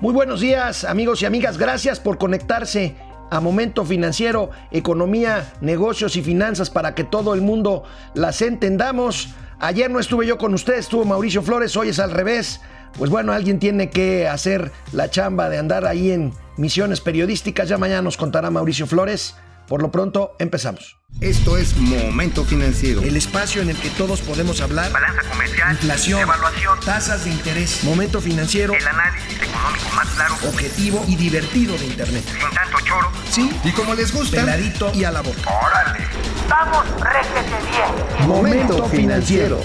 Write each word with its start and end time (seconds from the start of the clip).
Muy 0.00 0.12
buenos 0.12 0.40
días 0.40 0.82
amigos 0.84 1.22
y 1.22 1.24
amigas, 1.24 1.56
gracias 1.56 2.00
por 2.00 2.18
conectarse 2.18 2.96
a 3.30 3.40
Momento 3.40 3.84
Financiero, 3.84 4.50
Economía, 4.72 5.52
Negocios 5.60 6.16
y 6.16 6.22
Finanzas 6.22 6.68
para 6.68 6.96
que 6.96 7.04
todo 7.04 7.32
el 7.32 7.42
mundo 7.42 7.84
las 8.12 8.42
entendamos. 8.42 9.34
Ayer 9.60 9.90
no 9.90 10.00
estuve 10.00 10.26
yo 10.26 10.36
con 10.36 10.52
ustedes, 10.52 10.80
estuvo 10.80 11.04
Mauricio 11.04 11.42
Flores, 11.42 11.76
hoy 11.76 11.90
es 11.90 12.00
al 12.00 12.10
revés. 12.10 12.60
Pues 12.98 13.08
bueno, 13.08 13.32
alguien 13.32 13.60
tiene 13.60 13.88
que 13.88 14.26
hacer 14.26 14.72
la 14.92 15.10
chamba 15.10 15.48
de 15.48 15.58
andar 15.58 15.86
ahí 15.86 16.10
en 16.10 16.32
misiones 16.56 17.00
periodísticas. 17.00 17.68
Ya 17.68 17.78
mañana 17.78 18.02
nos 18.02 18.16
contará 18.16 18.50
Mauricio 18.50 18.88
Flores. 18.88 19.36
Por 19.68 19.80
lo 19.80 19.90
pronto, 19.90 20.36
empezamos. 20.38 20.98
Esto 21.20 21.56
es 21.56 21.76
Momento 21.76 22.44
Financiero. 22.44 23.00
El 23.00 23.16
espacio 23.16 23.62
en 23.62 23.70
el 23.70 23.76
que 23.76 23.88
todos 23.90 24.20
podemos 24.20 24.60
hablar. 24.60 24.92
Balanza 24.92 25.22
comercial. 25.30 25.72
Inflación. 25.72 26.20
Evaluación. 26.20 26.80
Tasas 26.80 27.24
de 27.24 27.30
interés. 27.30 27.82
Momento 27.84 28.20
Financiero. 28.20 28.74
El 28.74 28.86
análisis 28.86 29.40
económico 29.40 29.88
más 29.94 30.08
claro. 30.10 30.34
Objetivo 30.48 31.04
y 31.08 31.16
divertido 31.16 31.78
de 31.78 31.86
Internet. 31.86 32.24
Sin 32.26 32.50
tanto 32.54 32.78
choro. 32.84 33.10
Sí. 33.30 33.50
Y 33.64 33.70
como 33.70 33.94
les 33.94 34.12
gusta. 34.12 34.40
Peladito 34.40 34.92
y 34.94 35.04
a 35.04 35.12
la 35.12 35.22
boca. 35.22 35.50
¡Órale! 35.50 36.04
¡Vamos, 36.48 36.84
réjete 37.00 37.56
bien! 37.70 38.28
Momento 38.28 38.84
Financiero. 38.88 39.62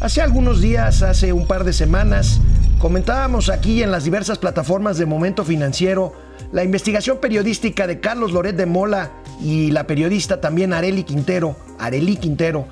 Hace 0.00 0.22
algunos 0.22 0.60
días, 0.60 1.02
hace 1.02 1.32
un 1.32 1.48
par 1.48 1.64
de 1.64 1.72
semanas, 1.72 2.40
comentábamos 2.78 3.48
aquí 3.48 3.82
en 3.82 3.90
las 3.90 4.04
diversas 4.04 4.38
plataformas 4.38 4.98
de 4.98 5.06
Momento 5.06 5.44
Financiero 5.44 6.12
la 6.52 6.64
investigación 6.64 7.18
periodística 7.18 7.86
de 7.86 8.00
Carlos 8.00 8.32
Loret 8.32 8.56
de 8.56 8.66
Mola 8.66 9.10
y 9.40 9.70
la 9.70 9.86
periodista 9.86 10.40
también 10.40 10.72
Areli 10.72 11.02
Quintero, 11.02 11.56
Areli 11.78 12.16
Quintero, 12.16 12.66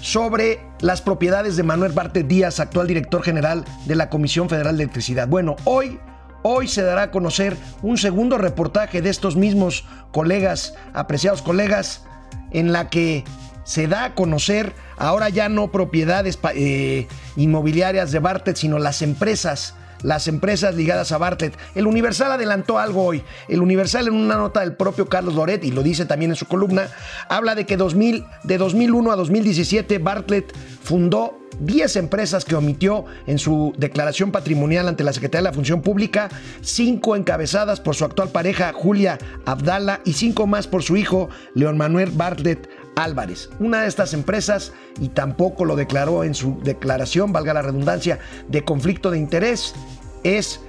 sobre 0.00 0.60
las 0.80 1.02
propiedades 1.02 1.56
de 1.56 1.62
Manuel 1.62 1.92
Bartet 1.92 2.26
Díaz, 2.26 2.60
actual 2.60 2.86
director 2.86 3.22
general 3.22 3.64
de 3.84 3.94
la 3.96 4.08
Comisión 4.08 4.48
Federal 4.48 4.76
de 4.76 4.84
Electricidad. 4.84 5.28
Bueno, 5.28 5.56
hoy, 5.64 5.98
hoy 6.42 6.66
se 6.66 6.82
dará 6.82 7.02
a 7.02 7.10
conocer 7.10 7.56
un 7.82 7.98
segundo 7.98 8.38
reportaje 8.38 9.02
de 9.02 9.10
estos 9.10 9.36
mismos 9.36 9.84
colegas, 10.12 10.74
apreciados 10.94 11.42
colegas, 11.42 12.04
en 12.52 12.72
la 12.72 12.88
que 12.88 13.24
se 13.64 13.86
da 13.86 14.04
a 14.04 14.14
conocer 14.14 14.72
ahora 14.96 15.28
ya 15.28 15.48
no 15.48 15.70
propiedades 15.70 16.38
eh, 16.54 17.06
inmobiliarias 17.36 18.12
de 18.12 18.18
Bartlett, 18.18 18.56
sino 18.56 18.78
las 18.78 19.02
empresas 19.02 19.74
las 20.02 20.28
empresas 20.28 20.74
ligadas 20.74 21.12
a 21.12 21.18
Bartlett. 21.18 21.56
El 21.74 21.86
Universal 21.86 22.32
adelantó 22.32 22.78
algo 22.78 23.04
hoy. 23.04 23.22
El 23.48 23.60
Universal 23.60 24.08
en 24.08 24.14
una 24.14 24.36
nota 24.36 24.60
del 24.60 24.74
propio 24.74 25.08
Carlos 25.08 25.34
Loret, 25.34 25.64
y 25.64 25.70
lo 25.70 25.82
dice 25.82 26.06
también 26.06 26.30
en 26.30 26.36
su 26.36 26.46
columna, 26.46 26.88
habla 27.28 27.54
de 27.54 27.66
que 27.66 27.76
2000, 27.76 28.24
de 28.44 28.58
2001 28.58 29.12
a 29.12 29.16
2017 29.16 29.98
Bartlett 29.98 30.54
fundó 30.82 31.38
10 31.60 31.96
empresas 31.96 32.44
que 32.44 32.54
omitió 32.54 33.04
en 33.26 33.38
su 33.38 33.74
declaración 33.76 34.32
patrimonial 34.32 34.88
ante 34.88 35.04
la 35.04 35.12
Secretaría 35.12 35.42
de 35.42 35.50
la 35.50 35.54
Función 35.54 35.82
Pública, 35.82 36.30
5 36.62 37.16
encabezadas 37.16 37.80
por 37.80 37.94
su 37.94 38.04
actual 38.04 38.30
pareja 38.30 38.72
Julia 38.72 39.18
Abdala 39.44 40.00
y 40.04 40.14
5 40.14 40.46
más 40.46 40.66
por 40.66 40.82
su 40.82 40.96
hijo 40.96 41.28
León 41.54 41.76
Manuel 41.76 42.10
Bartlett 42.12 42.68
Álvarez. 42.96 43.50
Una 43.58 43.82
de 43.82 43.88
estas 43.88 44.14
empresas, 44.14 44.72
y 45.00 45.08
tampoco 45.08 45.64
lo 45.64 45.76
declaró 45.76 46.24
en 46.24 46.34
su 46.34 46.60
declaración, 46.62 47.32
valga 47.32 47.54
la 47.54 47.62
redundancia, 47.62 48.18
de 48.48 48.64
conflicto 48.64 49.10
de 49.10 49.18
interés, 49.18 49.74
es 50.22 50.60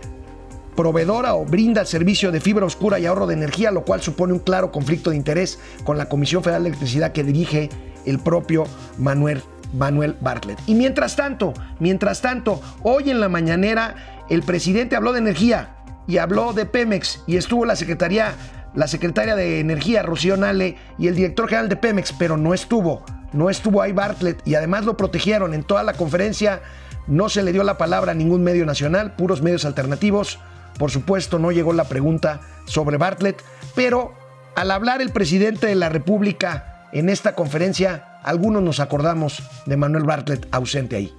proveedora 0.75 1.35
o 1.35 1.45
brinda 1.45 1.81
el 1.81 1.87
servicio 1.87 2.31
de 2.31 2.39
fibra 2.39 2.65
oscura 2.65 2.99
y 2.99 3.05
ahorro 3.05 3.27
de 3.27 3.33
energía, 3.33 3.71
lo 3.71 3.83
cual 3.83 4.01
supone 4.01 4.33
un 4.33 4.39
claro 4.39 4.71
conflicto 4.71 5.09
de 5.09 5.17
interés 5.17 5.59
con 5.83 5.97
la 5.97 6.07
Comisión 6.07 6.43
Federal 6.43 6.63
de 6.63 6.69
Electricidad 6.69 7.11
que 7.11 7.23
dirige 7.23 7.69
el 8.05 8.19
propio 8.19 8.63
Manuel, 8.97 9.43
Manuel 9.73 10.15
Bartlett. 10.21 10.59
Y 10.67 10.75
mientras 10.75 11.15
tanto, 11.15 11.53
mientras 11.79 12.21
tanto, 12.21 12.61
hoy 12.83 13.09
en 13.09 13.19
la 13.19 13.29
mañanera 13.29 14.23
el 14.29 14.43
presidente 14.43 14.95
habló 14.95 15.13
de 15.13 15.19
energía 15.19 15.75
y 16.07 16.17
habló 16.17 16.53
de 16.53 16.65
Pemex 16.65 17.21
y 17.27 17.37
estuvo 17.37 17.65
la 17.65 17.75
Secretaría 17.75 18.33
la 18.73 18.87
secretaria 18.87 19.35
de 19.35 19.59
Energía, 19.59 20.03
Rocío 20.03 20.37
Nale, 20.37 20.77
y 20.97 21.07
el 21.07 21.15
director 21.15 21.47
general 21.47 21.69
de 21.69 21.75
Pemex, 21.75 22.13
pero 22.13 22.37
no 22.37 22.53
estuvo. 22.53 23.03
No 23.33 23.49
estuvo 23.49 23.81
ahí 23.81 23.91
Bartlett 23.91 24.45
y 24.45 24.55
además 24.55 24.85
lo 24.85 24.97
protegieron 24.97 25.53
en 25.53 25.63
toda 25.63 25.83
la 25.83 25.93
conferencia. 25.93 26.61
No 27.07 27.29
se 27.29 27.43
le 27.43 27.53
dio 27.53 27.63
la 27.63 27.77
palabra 27.77 28.11
a 28.11 28.15
ningún 28.15 28.43
medio 28.43 28.65
nacional, 28.65 29.15
puros 29.15 29.41
medios 29.41 29.65
alternativos. 29.65 30.39
Por 30.77 30.91
supuesto, 30.91 31.39
no 31.39 31.51
llegó 31.51 31.73
la 31.73 31.85
pregunta 31.85 32.41
sobre 32.65 32.97
Bartlett, 32.97 33.41
pero 33.75 34.13
al 34.55 34.71
hablar 34.71 35.01
el 35.01 35.11
presidente 35.11 35.67
de 35.67 35.75
la 35.75 35.89
República 35.89 36.87
en 36.91 37.09
esta 37.09 37.35
conferencia, 37.35 38.19
algunos 38.23 38.61
nos 38.61 38.79
acordamos 38.79 39.43
de 39.65 39.77
Manuel 39.77 40.03
Bartlett 40.03 40.47
ausente 40.51 40.95
ahí. 40.95 41.13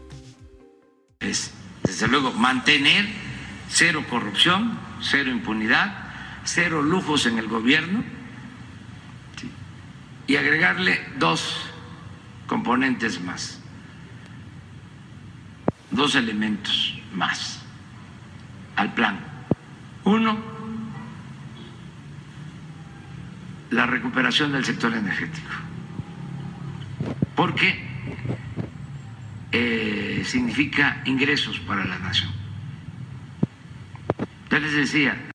Es, 1.21 1.51
desde 1.83 2.09
luego, 2.09 2.33
mantener 2.33 3.07
cero 3.69 4.05
corrupción, 4.11 4.79
cero 5.01 5.31
impunidad 5.31 6.02
cero 6.45 6.83
lujos 6.83 7.27
en 7.27 7.39
el 7.39 7.49
gobierno 7.49 8.03
y 10.27 10.37
agregarle 10.37 11.01
dos 11.19 11.71
componentes 12.47 13.21
más, 13.23 13.61
dos 15.91 16.15
elementos 16.15 16.99
más 17.15 17.61
al 18.77 18.95
plan. 18.95 19.21
Uno, 20.05 20.39
la 23.71 23.87
recuperación 23.87 24.53
del 24.53 24.65
sector 24.65 24.93
energético, 24.93 25.51
porque 27.35 27.89
eh, 29.53 30.23
significa 30.27 31.03
ingresos 31.05 31.59
para 31.61 31.85
la 31.85 31.99
nación. 31.99 32.31
Ya 34.51 34.59
les 34.59 34.73
decía, 34.73 35.32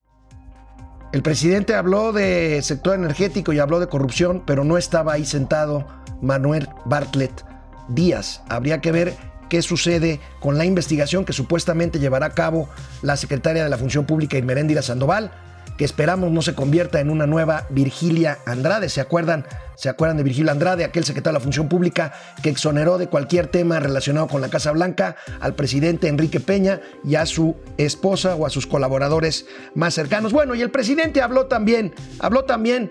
el 1.12 1.22
presidente 1.22 1.74
habló 1.74 2.12
de 2.12 2.60
sector 2.62 2.94
energético 2.94 3.52
y 3.52 3.58
habló 3.58 3.80
de 3.80 3.88
corrupción, 3.88 4.42
pero 4.44 4.64
no 4.64 4.76
estaba 4.76 5.14
ahí 5.14 5.24
sentado 5.24 5.86
Manuel 6.20 6.68
Bartlett 6.84 7.44
Díaz. 7.88 8.42
Habría 8.48 8.80
que 8.82 8.92
ver 8.92 9.14
qué 9.48 9.62
sucede 9.62 10.20
con 10.40 10.58
la 10.58 10.66
investigación 10.66 11.24
que 11.24 11.32
supuestamente 11.32 11.98
llevará 11.98 12.26
a 12.26 12.34
cabo 12.34 12.68
la 13.00 13.16
secretaria 13.16 13.64
de 13.64 13.70
la 13.70 13.78
Función 13.78 14.04
Pública, 14.04 14.36
Irmeréndira 14.36 14.82
Sandoval, 14.82 15.30
que 15.76 15.84
esperamos 15.84 16.30
no 16.30 16.42
se 16.42 16.54
convierta 16.54 17.00
en 17.00 17.10
una 17.10 17.26
nueva 17.26 17.66
Virgilia 17.70 18.38
Andrade. 18.46 18.88
¿Se 18.88 19.00
acuerdan? 19.00 19.46
¿Se 19.76 19.88
acuerdan 19.88 20.16
de 20.16 20.24
Virgilia 20.24 20.52
Andrade, 20.52 20.84
aquel 20.84 21.04
secretario 21.04 21.34
de 21.34 21.40
la 21.40 21.44
Función 21.44 21.68
Pública 21.68 22.12
que 22.42 22.50
exoneró 22.50 22.98
de 22.98 23.08
cualquier 23.08 23.46
tema 23.46 23.78
relacionado 23.78 24.26
con 24.26 24.40
la 24.40 24.48
Casa 24.48 24.72
Blanca 24.72 25.16
al 25.40 25.54
presidente 25.54 26.08
Enrique 26.08 26.40
Peña 26.40 26.80
y 27.04 27.14
a 27.14 27.26
su 27.26 27.54
esposa 27.76 28.34
o 28.34 28.44
a 28.44 28.50
sus 28.50 28.66
colaboradores 28.66 29.46
más 29.74 29.94
cercanos? 29.94 30.32
Bueno, 30.32 30.54
y 30.54 30.62
el 30.62 30.70
presidente 30.70 31.22
habló 31.22 31.46
también, 31.46 31.94
habló 32.18 32.44
también 32.44 32.90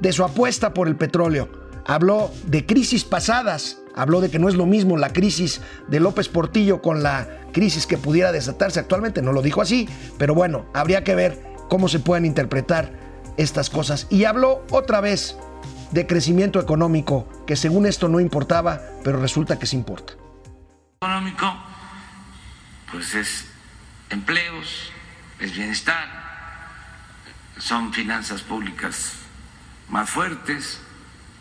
de 0.00 0.12
su 0.12 0.24
apuesta 0.24 0.72
por 0.72 0.88
el 0.88 0.96
petróleo. 0.96 1.48
Habló 1.86 2.30
de 2.46 2.66
crisis 2.66 3.04
pasadas, 3.04 3.78
habló 3.94 4.20
de 4.20 4.30
que 4.30 4.38
no 4.38 4.48
es 4.48 4.54
lo 4.54 4.66
mismo 4.66 4.96
la 4.96 5.12
crisis 5.12 5.60
de 5.86 6.00
López 6.00 6.28
Portillo 6.28 6.82
con 6.82 7.02
la 7.02 7.28
crisis 7.52 7.86
que 7.86 7.96
pudiera 7.96 8.32
desatarse 8.32 8.80
actualmente, 8.80 9.22
no 9.22 9.32
lo 9.32 9.40
dijo 9.40 9.62
así, 9.62 9.88
pero 10.18 10.34
bueno, 10.34 10.66
habría 10.74 11.04
que 11.04 11.14
ver 11.14 11.45
cómo 11.68 11.88
se 11.88 12.00
pueden 12.00 12.24
interpretar 12.24 12.92
estas 13.36 13.70
cosas. 13.70 14.06
Y 14.10 14.24
habló 14.24 14.64
otra 14.70 15.00
vez 15.00 15.36
de 15.90 16.06
crecimiento 16.06 16.60
económico, 16.60 17.28
que 17.46 17.56
según 17.56 17.86
esto 17.86 18.08
no 18.08 18.20
importaba, 18.20 18.80
pero 19.04 19.20
resulta 19.20 19.58
que 19.58 19.66
sí 19.66 19.76
importa. 19.76 20.14
Económico, 21.00 21.52
pues 22.90 23.14
es 23.14 23.46
empleos, 24.10 24.90
es 25.38 25.54
bienestar, 25.54 26.08
son 27.58 27.92
finanzas 27.92 28.42
públicas 28.42 29.12
más 29.88 30.10
fuertes, 30.10 30.80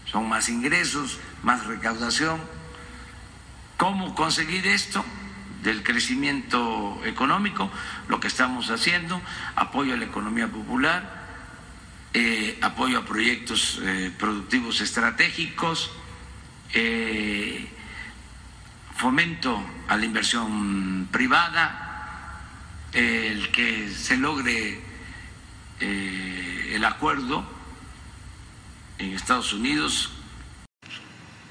son 0.06 0.30
más 0.30 0.50
ingresos, 0.50 1.20
más 1.44 1.66
recaudación. 1.66 2.40
¿Cómo 3.78 4.16
conseguir 4.16 4.66
esto? 4.68 5.04
Del 5.66 5.82
crecimiento 5.82 7.02
económico, 7.06 7.72
lo 8.08 8.20
que 8.20 8.28
estamos 8.28 8.70
haciendo, 8.70 9.20
apoyo 9.56 9.96
a 9.96 9.98
la 9.98 10.06
economía 10.06 10.48
popular, 10.48 11.26
eh, 12.14 12.58
apoyo 12.62 13.00
a 13.00 13.06
proyectos 13.06 13.82
eh, 13.84 14.12
productivos 14.18 14.80
estratégicos, 14.80 15.92
eh, 16.74 17.68
fomento 18.96 19.60
a 19.88 19.98
la 19.98 20.06
inversión 20.06 21.10
privada, 21.12 21.82
el 22.94 23.52
que 23.52 23.90
se 23.90 24.16
logre 24.16 24.80
el 25.82 26.86
acuerdo 26.86 27.46
en 29.00 29.12
Estados 29.12 29.52
Unidos 29.52 30.12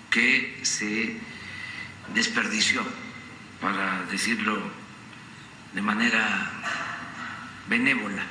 que 0.09 0.61
se 0.62 1.21
desperdició 2.15 2.83
para 3.64 4.05
decirlo 4.11 4.61
de 5.72 5.81
manera 5.81 6.50
benévola. 7.66 8.22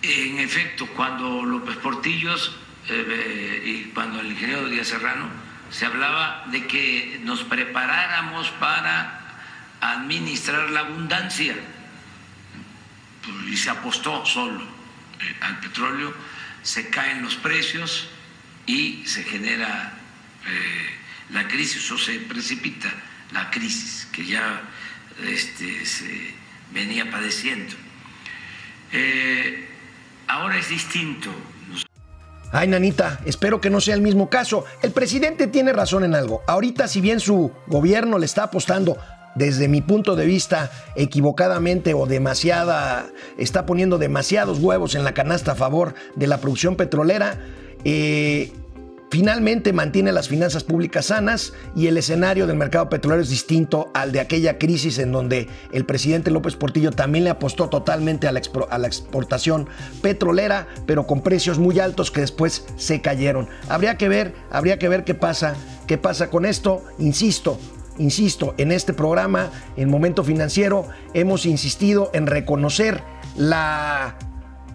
En 0.00 0.38
efecto, 0.38 0.86
cuando 0.94 1.42
López 1.42 1.76
Portillos 1.78 2.54
eh, 2.88 3.62
y 3.66 3.90
cuando 3.90 4.20
el 4.20 4.28
ingeniero 4.28 4.68
Díaz 4.68 4.86
Serrano 4.86 5.26
se 5.72 5.86
hablaba 5.86 6.44
de 6.52 6.68
que 6.68 7.20
nos 7.24 7.42
preparáramos 7.42 8.48
para 8.60 9.40
administrar 9.80 10.70
la 10.70 10.80
abundancia 10.80 11.56
y 13.50 13.56
se 13.56 13.70
apostó 13.70 14.24
solo 14.24 14.62
eh, 14.62 15.36
al 15.40 15.58
petróleo, 15.58 16.14
se 16.62 16.90
caen 16.90 17.22
los 17.22 17.34
precios 17.34 18.08
y 18.66 19.02
se 19.04 19.24
genera 19.24 19.94
eh, 20.46 20.96
la 21.30 21.48
crisis 21.48 21.90
o 21.90 21.98
se 21.98 22.20
precipita 22.20 22.88
la 23.32 23.50
crisis 23.50 24.06
que 24.12 24.24
ya 24.24 24.62
este, 25.26 25.84
se 25.84 26.34
venía 26.72 27.10
padeciendo. 27.10 27.74
Eh, 28.92 29.68
ahora 30.26 30.58
es 30.58 30.68
distinto. 30.68 31.30
Ay, 32.50 32.66
nanita, 32.66 33.20
espero 33.26 33.60
que 33.60 33.68
no 33.68 33.80
sea 33.80 33.94
el 33.94 34.00
mismo 34.00 34.30
caso. 34.30 34.64
El 34.82 34.92
presidente 34.92 35.48
tiene 35.48 35.72
razón 35.72 36.04
en 36.04 36.14
algo. 36.14 36.42
Ahorita, 36.46 36.88
si 36.88 37.00
bien 37.02 37.20
su 37.20 37.52
gobierno 37.66 38.18
le 38.18 38.24
está 38.24 38.44
apostando 38.44 38.96
desde 39.34 39.68
mi 39.68 39.82
punto 39.82 40.16
de 40.16 40.24
vista, 40.24 40.70
equivocadamente 40.96 41.92
o 41.92 42.06
demasiada, 42.06 43.06
está 43.36 43.66
poniendo 43.66 43.98
demasiados 43.98 44.58
huevos 44.60 44.94
en 44.94 45.04
la 45.04 45.12
canasta 45.12 45.52
a 45.52 45.54
favor 45.56 45.94
de 46.16 46.26
la 46.26 46.40
producción 46.40 46.76
petrolera. 46.76 47.38
Eh, 47.84 48.52
finalmente 49.10 49.72
mantiene 49.72 50.12
las 50.12 50.28
finanzas 50.28 50.64
públicas 50.64 51.06
sanas 51.06 51.52
y 51.74 51.86
el 51.86 51.96
escenario 51.96 52.46
del 52.46 52.56
mercado 52.56 52.88
petrolero 52.88 53.22
es 53.22 53.30
distinto 53.30 53.90
al 53.94 54.12
de 54.12 54.20
aquella 54.20 54.58
crisis 54.58 54.98
en 54.98 55.12
donde 55.12 55.48
el 55.72 55.84
presidente 55.84 56.30
López 56.30 56.56
Portillo 56.56 56.90
también 56.90 57.24
le 57.24 57.30
apostó 57.30 57.68
totalmente 57.68 58.28
a 58.28 58.32
la, 58.32 58.40
a 58.70 58.78
la 58.78 58.86
exportación 58.86 59.68
petrolera, 60.02 60.66
pero 60.86 61.06
con 61.06 61.22
precios 61.22 61.58
muy 61.58 61.78
altos 61.78 62.10
que 62.10 62.20
después 62.20 62.66
se 62.76 63.00
cayeron. 63.00 63.48
Habría 63.68 63.96
que 63.96 64.08
ver, 64.08 64.34
habría 64.50 64.78
que 64.78 64.88
ver 64.88 65.04
qué 65.04 65.14
pasa, 65.14 65.54
qué 65.86 65.98
pasa 65.98 66.30
con 66.30 66.44
esto. 66.44 66.82
Insisto, 66.98 67.58
insisto, 67.98 68.54
en 68.58 68.72
este 68.72 68.92
programa, 68.92 69.50
en 69.76 69.90
Momento 69.90 70.24
Financiero, 70.24 70.86
hemos 71.14 71.46
insistido 71.46 72.10
en 72.12 72.26
reconocer 72.26 73.02
la 73.36 74.16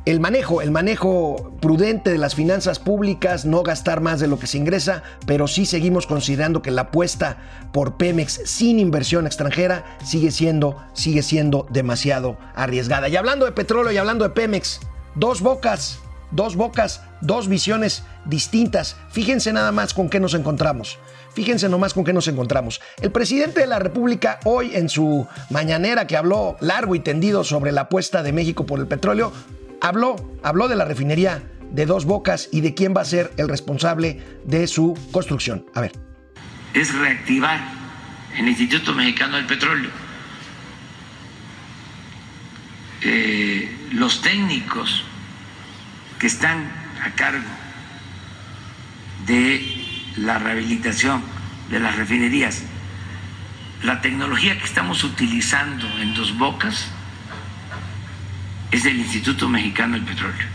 el 0.05 0.19
manejo, 0.19 0.61
el 0.61 0.71
manejo 0.71 1.53
prudente 1.61 2.11
de 2.11 2.17
las 2.17 2.35
finanzas 2.35 2.79
públicas, 2.79 3.45
no 3.45 3.63
gastar 3.63 4.01
más 4.01 4.19
de 4.19 4.27
lo 4.27 4.37
que 4.37 4.47
se 4.47 4.57
ingresa, 4.57 5.03
pero 5.25 5.47
sí 5.47 5.65
seguimos 5.65 6.07
considerando 6.07 6.61
que 6.61 6.71
la 6.71 6.83
apuesta 6.83 7.37
por 7.71 7.95
Pemex 7.95 8.41
sin 8.45 8.79
inversión 8.79 9.25
extranjera 9.25 9.97
sigue 10.03 10.31
siendo, 10.31 10.83
sigue 10.93 11.23
siendo 11.23 11.67
demasiado 11.69 12.37
arriesgada. 12.53 13.07
Y 13.07 13.15
hablando 13.15 13.45
de 13.45 13.53
petróleo 13.53 13.93
y 13.93 13.97
hablando 13.97 14.25
de 14.25 14.31
Pemex, 14.31 14.81
dos 15.15 15.39
bocas, 15.39 15.99
dos 16.31 16.57
bocas, 16.57 17.01
dos 17.21 17.47
visiones 17.47 18.03
distintas. 18.25 18.97
Fíjense 19.09 19.53
nada 19.53 19.71
más 19.71 19.93
con 19.93 20.09
qué 20.09 20.19
nos 20.19 20.33
encontramos. 20.33 20.99
Fíjense 21.33 21.69
nomás 21.69 21.93
con 21.93 22.03
qué 22.03 22.13
nos 22.13 22.27
encontramos. 22.27 22.81
El 23.01 23.11
presidente 23.11 23.61
de 23.61 23.67
la 23.67 23.79
República 23.79 24.39
hoy 24.43 24.75
en 24.75 24.89
su 24.89 25.25
mañanera 25.49 26.05
que 26.07 26.17
habló 26.17 26.57
largo 26.59 26.93
y 26.93 26.99
tendido 26.99 27.43
sobre 27.43 27.71
la 27.71 27.81
apuesta 27.81 28.21
de 28.21 28.33
México 28.33 28.65
por 28.65 28.79
el 28.79 28.87
petróleo, 28.87 29.31
habló, 29.83 30.15
habló 30.43 30.67
de 30.67 30.75
la 30.75 30.85
refinería 30.85 31.43
de 31.69 31.85
Dos 31.85 32.05
Bocas 32.05 32.49
y 32.51 32.61
de 32.61 32.73
quién 32.73 32.93
va 32.95 33.01
a 33.01 33.05
ser 33.05 33.31
el 33.37 33.49
responsable 33.49 34.21
de 34.45 34.65
su 34.67 34.97
construcción. 35.11 35.65
A 35.75 35.81
ver. 35.81 35.91
Es 36.73 36.95
reactivar 36.95 37.59
el 38.37 38.47
Instituto 38.47 38.93
Mexicano 38.93 39.35
del 39.35 39.45
Petróleo. 39.45 39.91
Eh, 43.01 43.69
los 43.91 44.21
técnicos 44.21 45.03
que 46.17 46.27
están 46.27 46.71
a 47.03 47.11
cargo 47.15 47.43
de 49.27 49.61
la 50.17 50.39
rehabilitación 50.39 51.21
de 51.69 51.79
las 51.81 51.97
refinerías, 51.97 52.63
la 53.83 53.99
tecnología 53.99 54.57
que 54.57 54.63
estamos 54.63 55.03
utilizando 55.03 55.85
en 55.99 56.13
Dos 56.13 56.37
Bocas 56.37 56.87
es 58.73 58.83
del 58.83 58.97
Instituto 58.97 59.47
Mexicano 59.47 59.93
del 59.93 60.03
Petróleo. 60.03 60.47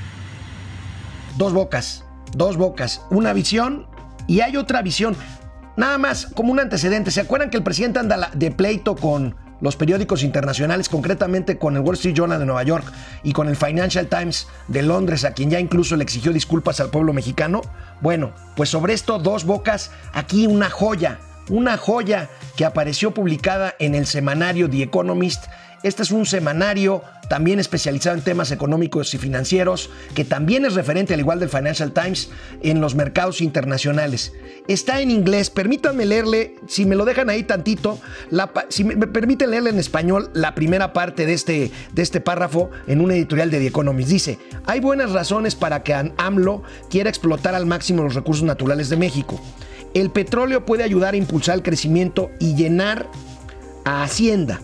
Dos 1.37 1.53
bocas, 1.53 2.05
dos 2.33 2.57
bocas, 2.57 3.03
una 3.11 3.33
visión 3.33 3.87
y 4.27 4.41
hay 4.41 4.57
otra 4.57 4.83
visión. 4.83 5.17
Nada 5.77 5.99
más 5.99 6.27
como 6.35 6.51
un 6.51 6.59
antecedente, 6.59 7.13
¿se 7.13 7.21
acuerdan 7.21 7.49
que 7.49 7.57
el 7.57 7.63
presidente 7.63 8.01
anda 8.01 8.31
de 8.35 8.51
pleito 8.51 8.97
con 8.97 9.37
los 9.61 9.77
periódicos 9.77 10.25
internacionales, 10.25 10.89
concretamente 10.89 11.59
con 11.59 11.77
el 11.77 11.83
Wall 11.83 11.95
Street 11.95 12.15
Journal 12.15 12.41
de 12.41 12.47
Nueva 12.47 12.65
York 12.65 12.93
y 13.23 13.33
con 13.33 13.49
el 13.49 13.55
Financial 13.55 14.09
Times 14.09 14.49
de 14.67 14.83
Londres, 14.83 15.25
a 15.25 15.33
quien 15.33 15.51
ya 15.51 15.61
incluso 15.61 15.97
le 15.97 16.03
exigió 16.03 16.33
disculpas 16.33 16.81
al 16.81 16.91
pueblo 16.91 17.13
mexicano? 17.13 17.61
Bueno, 18.01 18.33
pues 18.57 18.69
sobre 18.69 18.95
esto, 18.95 19.21
dos 19.21 19.45
bocas, 19.45 19.93
aquí 20.13 20.49
una 20.49 20.71
joya, 20.71 21.21
una 21.49 21.77
joya 21.77 22.29
que 22.57 22.65
apareció 22.65 23.13
publicada 23.13 23.75
en 23.79 23.95
el 23.95 24.07
semanario 24.07 24.69
The 24.69 24.83
Economist 24.83 25.45
este 25.85 26.03
es 26.03 26.11
un 26.11 26.27
semanario 26.27 27.03
también 27.29 27.61
especializado 27.61 28.17
en 28.17 28.25
temas 28.25 28.51
económicos 28.51 29.15
y 29.15 29.19
financieros, 29.19 29.91
que 30.15 30.25
también 30.25 30.65
es 30.65 30.75
referente, 30.75 31.15
al 31.15 31.21
igual 31.21 31.39
del 31.39 31.51
Financial 31.51 31.93
Times, 31.93 32.31
en 32.63 32.81
los 32.81 32.97
mercados 32.97 33.41
internacionales. 33.41 34.33
Está 34.67 35.01
en 35.01 35.13
inglés, 35.13 35.51
permítanme 35.51 36.05
leerle, 36.05 36.57
si 36.67 36.85
me 36.85 36.97
lo 36.97 37.05
dejan 37.05 37.31
ahí 37.31 37.45
tantito, 37.45 38.01
si 38.71 38.83
me, 38.83 39.07
permiten 39.07 39.51
leerle 39.51 39.71
en 39.71 39.79
español 39.79 40.31
la 40.33 40.55
primera 40.55 40.93
parte 40.93 41.27
de 41.27 41.35
este, 41.35 41.71
de 41.93 42.03
este 42.03 42.21
párrafo 42.21 42.71
en 42.89 43.01
un 43.01 43.13
editorial 43.13 43.51
de 43.51 43.61
The 43.61 43.67
Economist. 43.69 44.11
Dice, 44.11 44.39
hay 44.67 44.81
buenas 44.81 45.13
razones 45.13 45.55
para 45.55 45.85
que 45.85 45.95
AMLO 45.95 46.65
quiera 46.91 47.09
explotar 47.09 47.55
al 47.55 47.67
máximo 47.67 48.03
los 48.03 48.15
recursos 48.15 48.43
naturales 48.43 48.89
de 48.89 48.97
México. 48.97 49.41
El 49.95 50.11
petróleo 50.11 50.65
puede 50.65 50.85
ayudar 50.85 51.15
a 51.15 51.19
impulsar 51.19 51.57
el 51.57 51.63
crecimiento 51.63 52.31
y 52.39 52.55
llenar 52.55 53.09
a 53.85 54.03
Hacienda 54.03 54.61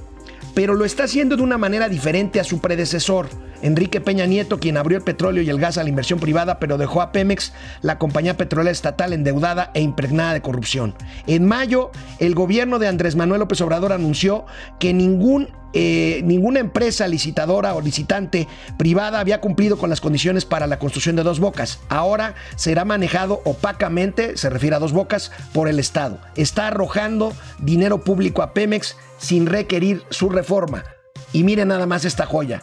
pero 0.54 0.74
lo 0.74 0.84
está 0.84 1.04
haciendo 1.04 1.36
de 1.36 1.42
una 1.42 1.58
manera 1.58 1.88
diferente 1.88 2.40
a 2.40 2.44
su 2.44 2.60
predecesor, 2.60 3.28
Enrique 3.64 4.02
Peña 4.02 4.26
Nieto, 4.26 4.60
quien 4.60 4.76
abrió 4.76 4.98
el 4.98 5.04
petróleo 5.04 5.42
y 5.42 5.48
el 5.48 5.58
gas 5.58 5.78
a 5.78 5.82
la 5.82 5.88
inversión 5.88 6.20
privada, 6.20 6.58
pero 6.58 6.76
dejó 6.76 7.00
a 7.00 7.12
Pemex, 7.12 7.54
la 7.80 7.98
compañía 7.98 8.36
petrolera 8.36 8.70
estatal, 8.70 9.14
endeudada 9.14 9.70
e 9.72 9.80
impregnada 9.80 10.34
de 10.34 10.42
corrupción. 10.42 10.94
En 11.26 11.46
mayo, 11.46 11.90
el 12.18 12.34
gobierno 12.34 12.78
de 12.78 12.88
Andrés 12.88 13.16
Manuel 13.16 13.40
López 13.40 13.62
Obrador 13.62 13.92
anunció 13.94 14.44
que 14.78 14.92
ningún 14.92 15.48
eh, 15.76 16.20
ninguna 16.24 16.60
empresa 16.60 17.08
licitadora 17.08 17.74
o 17.74 17.80
licitante 17.80 18.46
privada 18.76 19.18
había 19.18 19.40
cumplido 19.40 19.76
con 19.76 19.90
las 19.90 20.00
condiciones 20.00 20.44
para 20.44 20.68
la 20.68 20.78
construcción 20.78 21.16
de 21.16 21.24
dos 21.24 21.40
bocas. 21.40 21.80
Ahora 21.88 22.34
será 22.54 22.84
manejado 22.84 23.40
opacamente, 23.44 24.36
se 24.36 24.50
refiere 24.50 24.76
a 24.76 24.78
dos 24.78 24.92
bocas, 24.92 25.32
por 25.52 25.68
el 25.68 25.80
Estado. 25.80 26.20
Está 26.36 26.68
arrojando 26.68 27.32
dinero 27.58 28.04
público 28.04 28.42
a 28.42 28.52
Pemex 28.52 28.96
sin 29.18 29.46
requerir 29.46 30.02
su 30.10 30.28
reforma. 30.28 30.84
Y 31.32 31.42
miren 31.42 31.68
nada 31.68 31.86
más 31.86 32.04
esta 32.04 32.26
joya. 32.26 32.62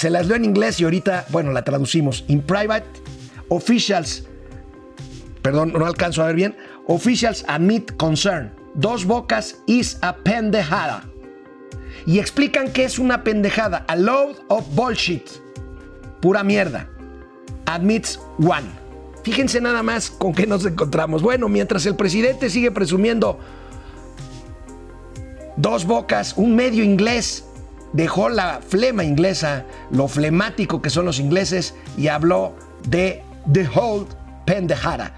Se 0.00 0.08
las 0.08 0.28
leo 0.28 0.36
en 0.36 0.46
inglés 0.46 0.80
y 0.80 0.84
ahorita, 0.84 1.26
bueno, 1.28 1.52
la 1.52 1.62
traducimos. 1.62 2.24
In 2.28 2.40
private, 2.40 2.86
officials, 3.48 4.24
perdón, 5.42 5.74
no 5.74 5.84
alcanzo 5.84 6.22
a 6.22 6.26
ver 6.28 6.36
bien, 6.36 6.56
officials 6.86 7.44
admit 7.46 7.94
concern. 7.98 8.50
Dos 8.72 9.04
bocas 9.04 9.58
is 9.66 9.98
a 10.00 10.16
pendejada 10.16 11.04
y 12.06 12.18
explican 12.18 12.72
que 12.72 12.84
es 12.84 12.98
una 12.98 13.22
pendejada, 13.22 13.84
a 13.88 13.94
load 13.94 14.36
of 14.48 14.64
bullshit, 14.74 15.28
pura 16.22 16.42
mierda. 16.42 16.88
Admits 17.66 18.18
one. 18.38 18.70
Fíjense 19.22 19.60
nada 19.60 19.82
más 19.82 20.08
con 20.10 20.32
qué 20.32 20.46
nos 20.46 20.64
encontramos. 20.64 21.20
Bueno, 21.20 21.46
mientras 21.50 21.84
el 21.84 21.94
presidente 21.94 22.48
sigue 22.48 22.70
presumiendo 22.70 23.38
dos 25.58 25.84
bocas, 25.84 26.32
un 26.38 26.56
medio 26.56 26.82
inglés 26.82 27.44
dejó 27.92 28.28
la 28.28 28.60
flema 28.66 29.04
inglesa, 29.04 29.64
lo 29.90 30.08
flemático 30.08 30.82
que 30.82 30.90
son 30.90 31.04
los 31.04 31.18
ingleses 31.18 31.74
y 31.96 32.08
habló 32.08 32.54
de 32.88 33.22
the 33.52 33.68
whole 33.74 34.06
pendejada. 34.44 35.12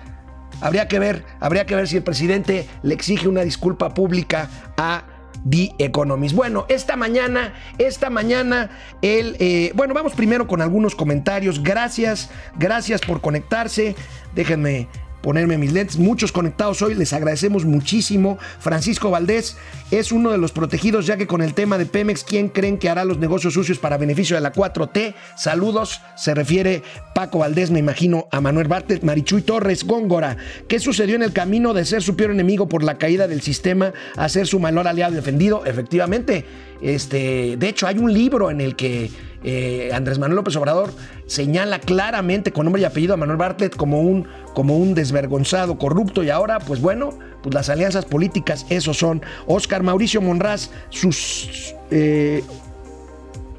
Habría 0.60 0.86
que 0.86 0.98
ver, 0.98 1.24
habría 1.40 1.66
que 1.66 1.74
ver 1.74 1.88
si 1.88 1.96
el 1.96 2.02
presidente 2.02 2.68
le 2.82 2.94
exige 2.94 3.26
una 3.28 3.42
disculpa 3.42 3.94
pública 3.94 4.48
a 4.76 5.02
The 5.48 5.74
Economist. 5.78 6.34
Bueno, 6.34 6.66
esta 6.68 6.94
mañana, 6.94 7.54
esta 7.78 8.10
mañana, 8.10 8.70
el, 9.02 9.36
eh, 9.40 9.72
bueno, 9.74 9.92
vamos 9.92 10.12
primero 10.14 10.46
con 10.46 10.60
algunos 10.60 10.94
comentarios. 10.94 11.62
Gracias, 11.62 12.30
gracias 12.56 13.00
por 13.00 13.20
conectarse. 13.20 13.96
Déjenme 14.34 14.88
ponerme 15.22 15.58
mis 15.58 15.72
lentes. 15.72 15.98
Muchos 15.98 16.32
conectados 16.32 16.82
hoy, 16.82 16.94
les 16.94 17.12
agradecemos 17.12 17.64
muchísimo. 17.64 18.38
Francisco 18.58 19.10
Valdés 19.10 19.56
es 19.90 20.12
uno 20.12 20.30
de 20.30 20.38
los 20.38 20.52
protegidos, 20.52 21.06
ya 21.06 21.16
que 21.16 21.26
con 21.26 21.42
el 21.42 21.54
tema 21.54 21.78
de 21.78 21.86
Pemex, 21.86 22.24
¿quién 22.24 22.48
creen 22.48 22.78
que 22.78 22.88
hará 22.88 23.04
los 23.04 23.18
negocios 23.18 23.54
sucios 23.54 23.78
para 23.78 23.96
beneficio 23.96 24.36
de 24.36 24.42
la 24.42 24.52
4T? 24.52 25.14
Saludos, 25.36 26.00
se 26.16 26.34
refiere 26.34 26.82
Paco 27.14 27.38
Valdés, 27.38 27.70
me 27.70 27.78
imagino, 27.78 28.26
a 28.30 28.40
Manuel 28.40 28.68
Bartlett, 28.68 29.02
Marichuy 29.02 29.42
Torres, 29.42 29.84
Góngora. 29.84 30.36
¿Qué 30.68 30.78
sucedió 30.78 31.14
en 31.16 31.22
el 31.22 31.32
camino 31.32 31.74
de 31.74 31.84
ser 31.84 32.02
su 32.02 32.16
peor 32.16 32.32
enemigo 32.32 32.68
por 32.68 32.82
la 32.82 32.98
caída 32.98 33.28
del 33.28 33.42
sistema 33.42 33.92
a 34.16 34.28
ser 34.28 34.46
su 34.46 34.58
mayor 34.58 34.88
aliado 34.88 35.14
defendido? 35.14 35.64
Efectivamente, 35.64 36.44
este, 36.80 37.56
de 37.56 37.68
hecho, 37.68 37.86
hay 37.86 37.98
un 37.98 38.12
libro 38.12 38.50
en 38.50 38.60
el 38.60 38.74
que 38.74 39.10
eh, 39.44 39.90
Andrés 39.92 40.18
Manuel 40.18 40.36
López 40.36 40.56
Obrador 40.56 40.92
señala 41.26 41.80
claramente 41.80 42.52
con 42.52 42.64
nombre 42.64 42.82
y 42.82 42.84
apellido 42.84 43.14
a 43.14 43.16
Manuel 43.16 43.38
Bartlett 43.38 43.76
como 43.76 44.00
un, 44.02 44.28
como 44.54 44.76
un 44.76 44.94
desvergonzado, 44.94 45.78
corrupto 45.78 46.22
y 46.22 46.30
ahora, 46.30 46.58
pues 46.58 46.80
bueno, 46.80 47.10
pues 47.42 47.54
las 47.54 47.68
alianzas 47.68 48.04
políticas, 48.04 48.66
esos 48.68 48.98
son. 48.98 49.22
Oscar 49.46 49.82
Mauricio 49.82 50.20
Monraz, 50.20 50.70
sus... 50.90 51.74
Eh, 51.90 52.42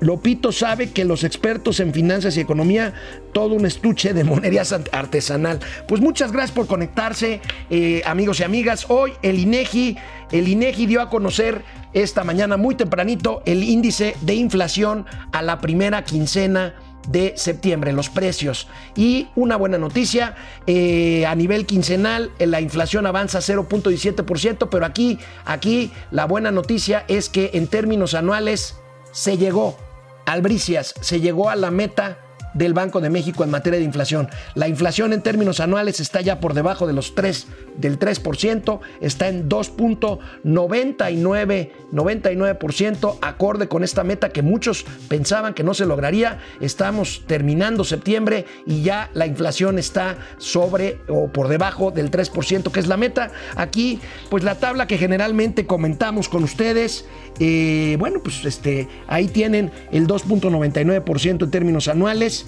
Lopito 0.03 0.51
sabe 0.51 0.91
que 0.91 1.05
los 1.05 1.23
expertos 1.23 1.79
en 1.79 1.93
finanzas 1.93 2.35
y 2.37 2.41
economía, 2.41 2.93
todo 3.31 3.55
un 3.55 3.65
estuche 3.65 4.13
de 4.13 4.23
monería 4.23 4.63
artesanal. 4.91 5.59
Pues 5.87 6.01
muchas 6.01 6.31
gracias 6.31 6.51
por 6.51 6.67
conectarse, 6.67 7.41
eh, 7.69 8.01
amigos 8.05 8.39
y 8.39 8.43
amigas. 8.43 8.85
Hoy 8.89 9.13
el 9.21 9.39
INEGI, 9.39 9.97
el 10.31 10.47
INEGI 10.47 10.85
dio 10.85 11.01
a 11.01 11.09
conocer 11.09 11.63
esta 11.93 12.23
mañana 12.23 12.57
muy 12.57 12.75
tempranito 12.75 13.43
el 13.45 13.63
índice 13.63 14.15
de 14.21 14.35
inflación 14.35 15.05
a 15.31 15.41
la 15.41 15.61
primera 15.61 16.03
quincena 16.03 16.75
de 17.07 17.33
septiembre, 17.35 17.93
los 17.93 18.09
precios. 18.09 18.67
Y 18.95 19.27
una 19.35 19.55
buena 19.55 19.77
noticia, 19.77 20.35
eh, 20.67 21.25
a 21.25 21.35
nivel 21.35 21.65
quincenal 21.65 22.31
eh, 22.39 22.47
la 22.47 22.61
inflación 22.61 23.05
avanza 23.05 23.39
0.17%, 23.39 24.69
pero 24.69 24.85
aquí, 24.85 25.19
aquí 25.45 25.91
la 26.11 26.25
buena 26.25 26.51
noticia 26.51 27.05
es 27.07 27.29
que 27.29 27.51
en 27.53 27.67
términos 27.67 28.13
anuales 28.13 28.75
se 29.11 29.37
llegó, 29.37 29.77
Albricias, 30.25 30.93
se 31.01 31.19
llegó 31.19 31.49
a 31.49 31.55
la 31.55 31.71
meta 31.71 32.32
del 32.53 32.73
Banco 32.73 33.01
de 33.01 33.09
México 33.09 33.43
en 33.43 33.49
materia 33.49 33.79
de 33.79 33.85
inflación. 33.85 34.29
La 34.55 34.67
inflación 34.67 35.13
en 35.13 35.21
términos 35.21 35.59
anuales 35.59 35.99
está 35.99 36.21
ya 36.21 36.39
por 36.39 36.53
debajo 36.53 36.87
de 36.87 36.93
los 36.93 37.15
3, 37.15 37.47
del 37.77 37.99
3%, 37.99 38.79
está 39.01 39.27
en 39.27 39.49
2.99, 39.49 41.71
99%, 41.91 43.17
acorde 43.21 43.67
con 43.67 43.83
esta 43.83 44.03
meta 44.03 44.29
que 44.29 44.41
muchos 44.41 44.85
pensaban 45.07 45.53
que 45.53 45.63
no 45.63 45.73
se 45.73 45.85
lograría. 45.85 46.39
Estamos 46.61 47.23
terminando 47.27 47.83
septiembre 47.83 48.45
y 48.65 48.83
ya 48.83 49.09
la 49.13 49.25
inflación 49.25 49.79
está 49.79 50.17
sobre 50.37 50.99
o 51.07 51.27
por 51.27 51.47
debajo 51.47 51.91
del 51.91 52.11
3%, 52.11 52.71
que 52.71 52.79
es 52.79 52.87
la 52.87 52.97
meta. 52.97 53.31
Aquí, 53.55 53.99
pues 54.29 54.43
la 54.43 54.55
tabla 54.55 54.87
que 54.87 54.97
generalmente 54.97 55.65
comentamos 55.65 56.29
con 56.29 56.43
ustedes, 56.43 57.05
eh, 57.39 57.95
bueno, 57.99 58.19
pues 58.23 58.45
este, 58.45 58.87
ahí 59.07 59.27
tienen 59.27 59.71
el 59.91 60.07
2.99% 60.07 61.43
en 61.43 61.51
términos 61.51 61.87
anuales 61.87 62.42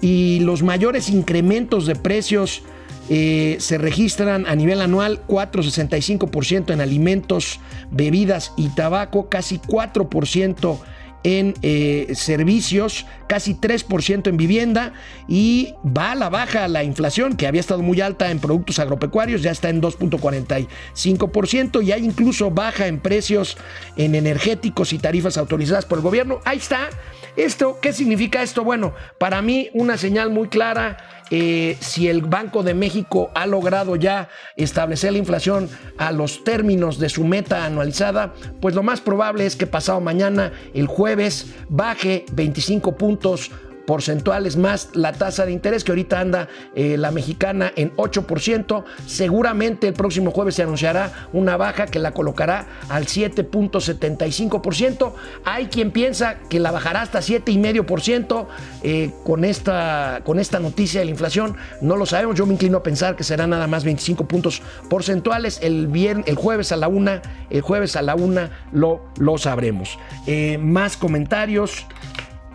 y 0.00 0.40
los 0.40 0.62
mayores 0.62 1.08
incrementos 1.08 1.86
de 1.86 1.96
precios 1.96 2.62
eh, 3.08 3.56
se 3.60 3.78
registran 3.78 4.46
a 4.46 4.54
nivel 4.54 4.80
anual 4.80 5.26
4,65% 5.26 6.72
en 6.72 6.80
alimentos, 6.80 7.60
bebidas 7.90 8.52
y 8.56 8.68
tabaco, 8.68 9.28
casi 9.28 9.58
4% 9.58 10.78
en 11.24 11.54
eh, 11.62 12.12
servicios, 12.14 13.06
casi 13.26 13.54
3% 13.54 14.28
en 14.28 14.36
vivienda 14.36 14.92
y 15.26 15.74
va 15.84 16.12
a 16.12 16.14
la 16.14 16.28
baja 16.28 16.68
la 16.68 16.84
inflación 16.84 17.36
que 17.36 17.46
había 17.46 17.60
estado 17.60 17.80
muy 17.82 18.02
alta 18.02 18.30
en 18.30 18.38
productos 18.38 18.78
agropecuarios, 18.78 19.42
ya 19.42 19.50
está 19.50 19.70
en 19.70 19.82
2.45% 19.82 21.82
y 21.82 21.92
hay 21.92 22.04
incluso 22.04 22.50
baja 22.50 22.86
en 22.86 23.00
precios 23.00 23.56
en 23.96 24.14
energéticos 24.14 24.92
y 24.92 24.98
tarifas 24.98 25.38
autorizadas 25.38 25.86
por 25.86 25.98
el 25.98 26.04
gobierno. 26.04 26.40
Ahí 26.44 26.58
está. 26.58 26.90
Esto, 27.36 27.78
¿qué 27.80 27.92
significa 27.92 28.42
esto? 28.42 28.62
Bueno, 28.62 28.92
para 29.18 29.42
mí 29.42 29.70
una 29.72 29.96
señal 29.96 30.30
muy 30.30 30.48
clara 30.48 31.23
eh, 31.30 31.76
si 31.80 32.08
el 32.08 32.22
Banco 32.22 32.62
de 32.62 32.74
México 32.74 33.30
ha 33.34 33.46
logrado 33.46 33.96
ya 33.96 34.28
establecer 34.56 35.12
la 35.12 35.18
inflación 35.18 35.68
a 35.98 36.12
los 36.12 36.44
términos 36.44 36.98
de 36.98 37.08
su 37.08 37.24
meta 37.24 37.64
anualizada, 37.64 38.34
pues 38.60 38.74
lo 38.74 38.82
más 38.82 39.00
probable 39.00 39.46
es 39.46 39.56
que 39.56 39.66
pasado 39.66 40.00
mañana, 40.00 40.52
el 40.74 40.86
jueves, 40.86 41.54
baje 41.68 42.26
25 42.32 42.96
puntos 42.96 43.50
porcentuales 43.86 44.56
más 44.56 44.90
la 44.94 45.12
tasa 45.12 45.46
de 45.46 45.52
interés 45.52 45.84
que 45.84 45.92
ahorita 45.92 46.20
anda 46.20 46.48
eh, 46.74 46.96
la 46.96 47.10
mexicana 47.10 47.72
en 47.76 47.94
8%. 47.96 48.84
Seguramente 49.06 49.88
el 49.88 49.94
próximo 49.94 50.30
jueves 50.30 50.56
se 50.56 50.62
anunciará 50.62 51.28
una 51.32 51.56
baja 51.56 51.86
que 51.86 51.98
la 51.98 52.12
colocará 52.12 52.66
al 52.88 53.06
7.75%. 53.06 55.12
Hay 55.44 55.66
quien 55.66 55.90
piensa 55.90 56.38
que 56.48 56.60
la 56.60 56.70
bajará 56.70 57.02
hasta 57.02 57.20
7,5% 57.20 58.46
eh, 58.82 59.10
con, 59.24 59.44
esta, 59.44 60.20
con 60.24 60.38
esta 60.38 60.60
noticia 60.60 61.00
de 61.00 61.06
la 61.06 61.10
inflación. 61.10 61.56
No 61.80 61.96
lo 61.96 62.06
sabemos. 62.06 62.36
Yo 62.36 62.46
me 62.46 62.54
inclino 62.54 62.78
a 62.78 62.82
pensar 62.82 63.16
que 63.16 63.24
será 63.24 63.46
nada 63.46 63.66
más 63.66 63.84
25 63.84 64.26
puntos 64.26 64.62
porcentuales. 64.88 65.58
El, 65.62 65.88
viernes, 65.88 66.26
el 66.26 66.36
jueves 66.36 66.72
a 66.72 66.76
la 66.76 66.88
una, 66.88 67.20
el 67.50 67.60
jueves 67.60 67.96
a 67.96 68.02
la 68.02 68.14
una 68.14 68.50
lo, 68.72 69.02
lo 69.18 69.36
sabremos. 69.38 69.98
Eh, 70.26 70.58
más 70.58 70.96
comentarios. 70.96 71.86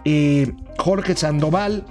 Eh, 0.05 0.53
Jorge 0.77 1.15
Sandoval, 1.15 1.85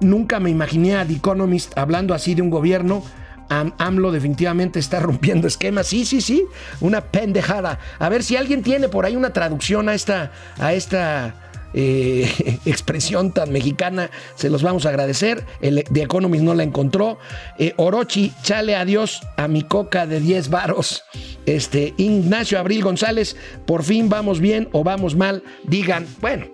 nunca 0.00 0.40
me 0.40 0.50
imaginé 0.50 0.96
a 0.96 1.04
The 1.04 1.14
Economist 1.14 1.76
hablando 1.76 2.14
así 2.14 2.34
de 2.34 2.42
un 2.42 2.50
gobierno. 2.50 3.02
AMLO 3.48 4.10
definitivamente 4.10 4.78
está 4.78 5.00
rompiendo 5.00 5.46
esquemas. 5.46 5.86
Sí, 5.86 6.04
sí, 6.04 6.20
sí, 6.20 6.44
una 6.80 7.00
pendejada. 7.00 7.78
A 7.98 8.08
ver 8.08 8.22
si 8.22 8.36
alguien 8.36 8.62
tiene 8.62 8.88
por 8.88 9.04
ahí 9.04 9.16
una 9.16 9.32
traducción 9.32 9.88
a 9.88 9.94
esta, 9.94 10.32
a 10.58 10.72
esta 10.72 11.34
eh, 11.74 12.58
expresión 12.64 13.32
tan 13.32 13.52
mexicana, 13.52 14.10
se 14.36 14.48
los 14.48 14.62
vamos 14.62 14.86
a 14.86 14.90
agradecer. 14.90 15.44
The 15.60 16.02
Economist 16.02 16.44
no 16.44 16.54
la 16.54 16.62
encontró. 16.62 17.18
Eh, 17.58 17.74
Orochi, 17.76 18.32
chale 18.42 18.76
adiós 18.76 19.22
a 19.36 19.48
mi 19.48 19.62
coca 19.62 20.06
de 20.06 20.20
10 20.20 20.48
varos. 20.50 21.04
Este, 21.46 21.92
Ignacio 21.96 22.58
Abril 22.58 22.82
González, 22.82 23.36
por 23.66 23.82
fin 23.82 24.08
vamos 24.08 24.40
bien 24.40 24.68
o 24.72 24.84
vamos 24.84 25.14
mal. 25.16 25.42
Digan, 25.64 26.06
bueno, 26.20 26.46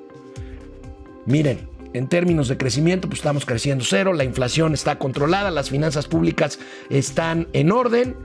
miren, 1.30 1.68
en 1.92 2.08
términos 2.08 2.48
de 2.48 2.56
crecimiento, 2.56 3.08
pues 3.08 3.20
estamos 3.20 3.44
creciendo 3.44 3.84
cero, 3.86 4.12
la 4.12 4.24
inflación 4.24 4.74
está 4.74 4.98
controlada, 4.98 5.50
las 5.50 5.70
finanzas 5.70 6.06
públicas 6.06 6.58
están 6.88 7.48
en 7.52 7.72
orden. 7.72 8.16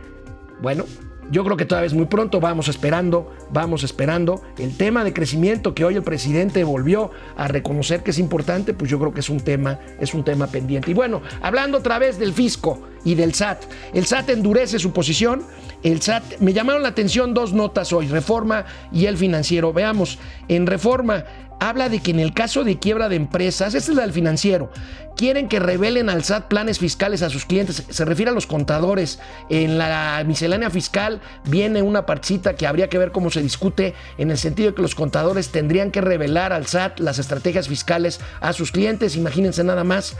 Bueno, 0.62 0.86
yo 1.32 1.44
creo 1.44 1.58
que 1.58 1.66
todavía 1.66 1.88
es 1.88 1.94
muy 1.94 2.06
pronto, 2.06 2.40
vamos 2.40 2.68
esperando, 2.68 3.32
vamos 3.50 3.84
esperando. 3.84 4.42
El 4.60 4.78
tema 4.78 5.04
de 5.04 5.14
crecimiento 5.14 5.74
que 5.74 5.84
hoy 5.84 5.96
el 5.96 6.04
presidente 6.04 6.64
volvió 6.64 7.10
a 7.36 7.48
reconocer 7.48 8.04
que 8.04 8.12
es 8.12 8.20
importante, 8.20 8.74
pues 8.74 8.92
yo 8.92 9.00
creo 9.00 9.14
que 9.14 9.22
es 9.22 9.30
un 9.30 9.40
tema, 9.40 9.80
es 10.00 10.14
un 10.14 10.24
tema 10.24 10.48
pendiente. 10.48 10.92
Y 10.92 10.94
bueno, 10.94 11.22
hablando 11.42 11.80
otra 11.80 11.98
vez 11.98 12.20
del 12.20 12.34
fisco 12.34 12.88
y 13.04 13.16
del 13.16 13.34
SAT, 13.34 13.64
el 13.94 14.06
SAT 14.06 14.30
endurece 14.30 14.78
su 14.78 14.94
posición. 14.94 15.44
El 15.82 16.02
SAT, 16.02 16.40
me 16.40 16.54
llamaron 16.54 16.84
la 16.84 16.90
atención 16.90 17.34
dos 17.34 17.54
notas 17.54 17.92
hoy, 17.92 18.08
Reforma 18.08 18.66
y 18.92 19.08
el 19.08 19.18
financiero. 19.18 19.74
Veamos, 19.74 20.20
en 20.48 20.68
Reforma 20.68 21.26
habla 21.60 21.90
de 21.90 22.00
que 22.00 22.12
en 22.12 22.20
el 22.20 22.34
caso 22.34 22.64
de 22.64 22.80
quiebra 22.80 23.10
de 23.10 23.16
empresas, 23.16 23.74
este 23.74 23.92
es 23.92 23.98
la 23.98 24.04
del 24.04 24.14
financiero, 24.14 24.70
quieren 25.16 25.48
que 25.48 25.60
revelen 25.60 26.10
al 26.10 26.24
SAT 26.24 26.48
planes 26.48 26.80
fiscales 26.80 27.22
a 27.22 27.30
sus 27.30 27.46
clientes, 27.46 27.84
se 27.90 28.06
refiere 28.06 28.32
a 28.32 28.34
los 28.34 28.48
contadores. 28.48 29.20
En 29.50 29.78
la 29.78 30.24
miscelánea 30.26 30.70
fiscal 30.70 31.22
viene 31.46 31.82
una 31.82 32.06
partecita 32.06 32.56
que 32.56 32.68
habría 32.68 32.90
que 32.90 32.98
ver 32.98 33.12
cómo 33.12 33.30
se 33.30 33.42
discute 33.42 33.94
en 34.18 34.32
el 34.32 34.38
sentido 34.38 34.70
de 34.70 34.76
que 34.76 34.82
los 34.82 34.96
contadores 34.96 35.50
tendrían 35.50 35.92
que 35.92 36.02
revelar 36.02 36.54
al 36.54 36.68
SAT 36.68 37.00
las 37.00 37.20
estrategias 37.20 37.68
fiscales 37.68 38.20
a 38.42 38.54
sus 38.54 38.72
clientes. 38.72 39.16
Imagínense 39.16 39.64
nada 39.64 39.84
más 39.84 40.16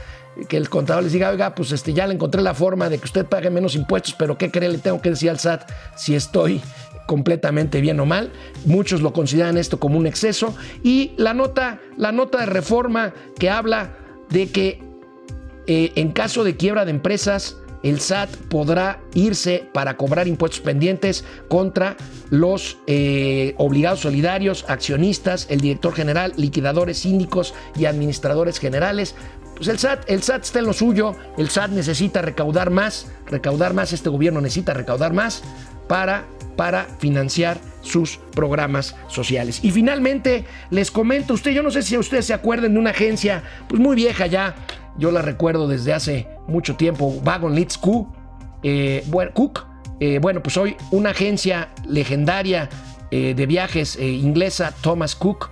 que 0.48 0.56
el 0.56 0.68
contador 0.68 1.02
les 1.02 1.12
diga, 1.12 1.30
oiga, 1.30 1.54
pues 1.54 1.72
este, 1.72 1.94
ya 1.94 2.06
le 2.06 2.14
encontré 2.14 2.42
la 2.42 2.54
forma 2.54 2.88
de 2.88 2.98
que 2.98 3.04
usted 3.04 3.24
pague 3.24 3.50
menos 3.50 3.74
impuestos, 3.74 4.14
pero 4.14 4.36
¿qué 4.36 4.50
cree? 4.50 4.68
Le 4.68 4.78
tengo 4.78 5.00
que 5.00 5.10
decir 5.10 5.30
al 5.30 5.38
SAT 5.38 5.70
si 5.96 6.14
estoy 6.14 6.60
completamente 7.06 7.80
bien 7.80 7.98
o 8.00 8.06
mal. 8.06 8.32
Muchos 8.64 9.00
lo 9.00 9.12
consideran 9.12 9.56
esto 9.56 9.80
como 9.80 9.98
un 9.98 10.06
exceso. 10.06 10.54
Y 10.82 11.12
la 11.16 11.34
nota, 11.34 11.80
la 11.96 12.12
nota 12.12 12.40
de 12.40 12.46
reforma 12.46 13.14
que 13.38 13.48
habla 13.50 13.96
de 14.28 14.50
que 14.50 14.82
eh, 15.66 15.92
en 15.96 16.12
caso 16.12 16.44
de 16.44 16.56
quiebra 16.56 16.84
de 16.84 16.90
empresas, 16.90 17.56
el 17.82 18.00
SAT 18.00 18.30
podrá 18.48 19.00
irse 19.14 19.68
para 19.72 19.96
cobrar 19.96 20.26
impuestos 20.26 20.60
pendientes 20.60 21.24
contra 21.48 21.96
los 22.30 22.78
eh, 22.86 23.54
obligados 23.58 24.00
solidarios, 24.00 24.64
accionistas, 24.68 25.46
el 25.50 25.60
director 25.60 25.94
general, 25.94 26.32
liquidadores, 26.36 26.98
síndicos 26.98 27.54
y 27.76 27.84
administradores 27.84 28.58
generales. 28.58 29.14
Pues 29.54 29.68
el 29.68 29.78
SAT, 29.78 30.10
el 30.10 30.22
SAT 30.22 30.42
está 30.42 30.58
en 30.58 30.66
lo 30.66 30.72
suyo, 30.72 31.14
el 31.38 31.48
SAT 31.48 31.70
necesita 31.70 32.22
recaudar 32.22 32.70
más, 32.70 33.06
recaudar 33.26 33.72
más, 33.72 33.92
este 33.92 34.08
gobierno 34.08 34.40
necesita 34.40 34.74
recaudar 34.74 35.12
más 35.12 35.42
para 35.88 36.26
para 36.56 36.84
financiar 36.98 37.58
sus 37.82 38.18
programas 38.34 38.96
sociales. 39.08 39.60
Y 39.62 39.70
finalmente, 39.70 40.44
les 40.70 40.90
comento, 40.90 41.34
usted, 41.34 41.52
yo 41.52 41.62
no 41.62 41.70
sé 41.70 41.82
si 41.82 41.96
ustedes 41.96 42.26
se 42.26 42.34
acuerdan 42.34 42.74
de 42.74 42.78
una 42.78 42.90
agencia, 42.90 43.42
pues 43.68 43.80
muy 43.80 43.94
vieja 43.94 44.26
ya, 44.26 44.54
yo 44.98 45.10
la 45.10 45.22
recuerdo 45.22 45.68
desde 45.68 45.92
hace 45.92 46.26
mucho 46.48 46.76
tiempo, 46.76 47.06
Wagon 47.24 47.54
Leads 47.54 47.78
Cook, 47.78 48.08
eh, 48.62 49.04
bueno, 49.08 49.32
Cook, 49.32 49.64
eh, 50.00 50.18
bueno, 50.20 50.42
pues 50.42 50.56
hoy 50.56 50.76
una 50.90 51.10
agencia 51.10 51.68
legendaria 51.86 52.68
eh, 53.10 53.34
de 53.34 53.46
viajes 53.46 53.96
inglesa, 53.98 54.74
Thomas 54.80 55.14
Cook, 55.14 55.50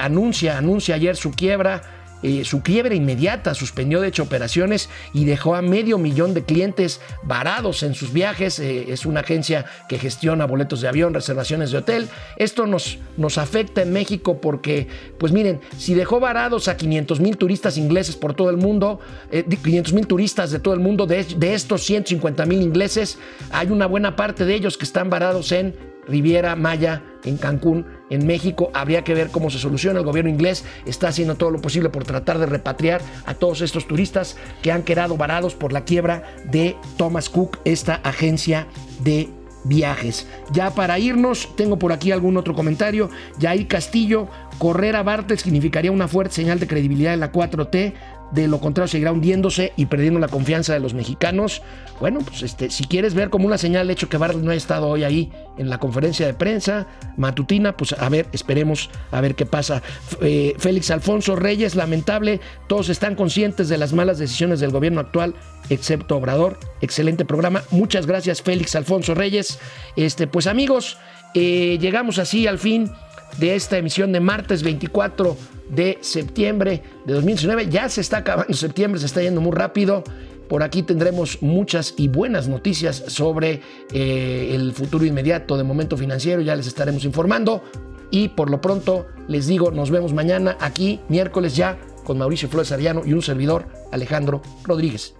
anuncia, 0.00 0.56
anuncia 0.56 0.94
ayer 0.94 1.16
su 1.16 1.32
quiebra, 1.32 1.82
eh, 2.22 2.44
su 2.44 2.62
quiebra 2.62 2.94
inmediata, 2.94 3.54
suspendió 3.54 4.00
de 4.00 4.08
hecho 4.08 4.22
operaciones 4.22 4.88
y 5.12 5.24
dejó 5.24 5.54
a 5.54 5.62
medio 5.62 5.98
millón 5.98 6.34
de 6.34 6.44
clientes 6.44 7.00
varados 7.22 7.82
en 7.82 7.94
sus 7.94 8.12
viajes. 8.12 8.58
Eh, 8.58 8.92
es 8.92 9.06
una 9.06 9.20
agencia 9.20 9.66
que 9.88 9.98
gestiona 9.98 10.46
boletos 10.46 10.80
de 10.80 10.88
avión, 10.88 11.14
reservaciones 11.14 11.70
de 11.70 11.78
hotel. 11.78 12.08
Esto 12.36 12.66
nos, 12.66 12.98
nos 13.16 13.38
afecta 13.38 13.82
en 13.82 13.92
México 13.92 14.40
porque, 14.40 14.88
pues 15.18 15.32
miren, 15.32 15.60
si 15.76 15.94
dejó 15.94 16.20
varados 16.20 16.68
a 16.68 16.76
500 16.76 17.20
mil 17.20 17.36
turistas 17.36 17.76
ingleses 17.76 18.16
por 18.16 18.34
todo 18.34 18.50
el 18.50 18.56
mundo, 18.56 19.00
500 19.30 19.92
mil 19.92 20.06
turistas 20.06 20.50
de 20.50 20.58
todo 20.58 20.74
el 20.74 20.80
mundo, 20.80 21.06
de, 21.06 21.24
de 21.24 21.54
estos 21.54 21.84
150 21.84 22.46
mil 22.46 22.62
ingleses, 22.62 23.18
hay 23.50 23.68
una 23.68 23.86
buena 23.86 24.16
parte 24.16 24.44
de 24.44 24.54
ellos 24.54 24.78
que 24.78 24.84
están 24.84 25.10
varados 25.10 25.52
en 25.52 25.95
Riviera 26.06 26.56
Maya, 26.56 27.02
en 27.24 27.36
Cancún, 27.36 27.86
en 28.10 28.26
México. 28.26 28.70
Habría 28.74 29.02
que 29.02 29.14
ver 29.14 29.30
cómo 29.30 29.50
se 29.50 29.58
soluciona. 29.58 29.98
El 29.98 30.04
gobierno 30.04 30.30
inglés 30.30 30.64
está 30.86 31.08
haciendo 31.08 31.34
todo 31.34 31.50
lo 31.50 31.60
posible 31.60 31.88
por 31.88 32.04
tratar 32.04 32.38
de 32.38 32.46
repatriar 32.46 33.00
a 33.26 33.34
todos 33.34 33.60
estos 33.60 33.86
turistas 33.86 34.36
que 34.62 34.72
han 34.72 34.82
quedado 34.82 35.16
varados 35.16 35.54
por 35.54 35.72
la 35.72 35.84
quiebra 35.84 36.22
de 36.44 36.76
Thomas 36.96 37.28
Cook, 37.28 37.58
esta 37.64 37.96
agencia 37.96 38.66
de 39.00 39.28
viajes. 39.64 40.26
Ya 40.52 40.70
para 40.70 40.98
irnos, 40.98 41.54
tengo 41.56 41.78
por 41.78 41.92
aquí 41.92 42.12
algún 42.12 42.36
otro 42.36 42.54
comentario. 42.54 43.10
Yair 43.38 43.66
Castillo, 43.66 44.28
correr 44.58 44.96
a 44.96 45.02
Bartel 45.02 45.38
significaría 45.38 45.92
una 45.92 46.08
fuerte 46.08 46.34
señal 46.34 46.60
de 46.60 46.66
credibilidad 46.66 47.14
en 47.14 47.20
la 47.20 47.32
4T. 47.32 47.92
De 48.32 48.48
lo 48.48 48.58
contrario, 48.58 48.88
seguirá 48.88 49.12
hundiéndose 49.12 49.72
y 49.76 49.86
perdiendo 49.86 50.18
la 50.18 50.28
confianza 50.28 50.72
de 50.72 50.80
los 50.80 50.94
mexicanos. 50.94 51.62
Bueno, 52.00 52.20
pues 52.20 52.42
este, 52.42 52.70
si 52.70 52.84
quieres 52.84 53.14
ver 53.14 53.30
como 53.30 53.46
una 53.46 53.56
señal 53.56 53.86
el 53.86 53.90
hecho 53.90 54.08
que 54.08 54.16
Bartlett 54.16 54.44
no 54.44 54.50
haya 54.50 54.58
estado 54.58 54.88
hoy 54.88 55.04
ahí 55.04 55.32
en 55.58 55.70
la 55.70 55.78
conferencia 55.78 56.26
de 56.26 56.34
prensa 56.34 56.86
matutina, 57.16 57.76
pues 57.76 57.92
a 57.92 58.08
ver, 58.08 58.26
esperemos 58.32 58.90
a 59.12 59.20
ver 59.20 59.34
qué 59.34 59.46
pasa. 59.46 59.82
Eh, 60.20 60.54
Félix 60.58 60.90
Alfonso 60.90 61.36
Reyes, 61.36 61.74
lamentable, 61.76 62.40
todos 62.66 62.88
están 62.88 63.14
conscientes 63.14 63.68
de 63.68 63.78
las 63.78 63.92
malas 63.92 64.18
decisiones 64.18 64.60
del 64.60 64.70
gobierno 64.70 65.00
actual, 65.00 65.34
excepto 65.70 66.16
Obrador. 66.16 66.58
Excelente 66.80 67.24
programa. 67.24 67.62
Muchas 67.70 68.06
gracias, 68.06 68.42
Félix 68.42 68.74
Alfonso 68.74 69.14
Reyes. 69.14 69.58
Este, 69.96 70.26
pues 70.26 70.46
amigos, 70.46 70.98
eh, 71.34 71.78
llegamos 71.80 72.18
así 72.18 72.46
al 72.46 72.58
fin 72.58 72.90
de 73.38 73.54
esta 73.54 73.78
emisión 73.78 74.12
de 74.12 74.20
martes 74.20 74.62
24 74.62 75.36
de 75.68 75.98
septiembre 76.00 76.82
de 77.04 77.14
2019. 77.14 77.68
Ya 77.68 77.88
se 77.88 78.00
está 78.00 78.18
acabando 78.18 78.52
septiembre, 78.54 79.00
se 79.00 79.06
está 79.06 79.22
yendo 79.22 79.40
muy 79.40 79.52
rápido. 79.52 80.04
Por 80.48 80.62
aquí 80.62 80.82
tendremos 80.82 81.42
muchas 81.42 81.94
y 81.96 82.08
buenas 82.08 82.46
noticias 82.46 83.02
sobre 83.08 83.62
eh, 83.92 84.52
el 84.54 84.72
futuro 84.72 85.04
inmediato 85.04 85.56
de 85.56 85.64
Momento 85.64 85.96
Financiero. 85.96 86.40
Ya 86.40 86.54
les 86.54 86.66
estaremos 86.66 87.04
informando. 87.04 87.62
Y 88.10 88.28
por 88.28 88.50
lo 88.50 88.60
pronto 88.60 89.06
les 89.26 89.48
digo, 89.48 89.72
nos 89.72 89.90
vemos 89.90 90.12
mañana 90.12 90.56
aquí, 90.60 91.00
miércoles 91.08 91.56
ya, 91.56 91.76
con 92.04 92.18
Mauricio 92.18 92.48
Flores 92.48 92.70
Ariano 92.70 93.02
y 93.04 93.12
un 93.12 93.22
servidor, 93.22 93.66
Alejandro 93.90 94.40
Rodríguez. 94.62 95.14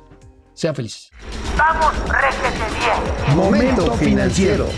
Sean 0.55 0.75
felices. 0.75 1.11
Vamos, 1.59 1.93
réjete 2.09 2.65
bien. 2.79 3.37
Momento 3.37 3.93
financiero. 3.95 4.69